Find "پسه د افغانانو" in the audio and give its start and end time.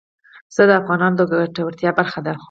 0.49-1.15